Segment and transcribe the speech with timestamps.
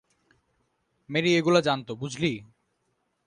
[1.09, 2.33] Mary এগুলো জানত, বুঝলি?